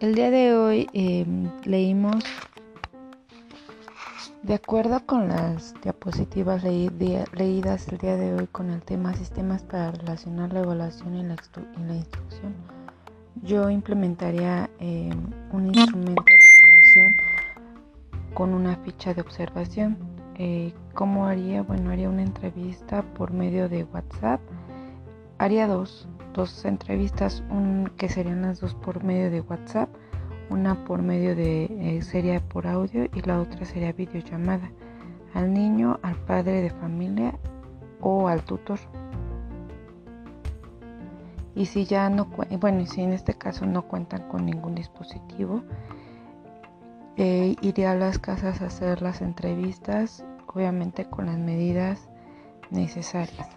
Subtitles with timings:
[0.00, 2.22] El día de hoy em, leímos,
[4.42, 9.92] de acuerdo con las diapositivas leídas el día de hoy con el tema sistemas para
[9.92, 11.36] relacionar la evaluación y la,
[11.94, 12.54] instrucción,
[13.42, 15.18] yo implementaría em,
[15.52, 17.16] un instrumento de evaluación
[18.34, 19.96] con una ficha de observación.
[20.36, 21.62] Eh, ¿Cómo haría?
[21.62, 24.40] Bueno, haría una entrevista por medio de WhatsApp.
[25.38, 29.88] Haría dos dos entrevistas, un, que serían las dos por medio de WhatsApp,
[30.50, 34.70] una por medio de eh, sería por audio y la otra sería videollamada
[35.32, 37.38] al niño, al padre de familia
[38.00, 38.78] o al tutor.
[41.54, 42.26] Y si ya no,
[42.60, 45.62] bueno, si en este caso no cuentan con ningún dispositivo,
[47.16, 52.08] eh, iría a las casas a hacer las entrevistas, obviamente con las medidas
[52.70, 53.48] necesarias.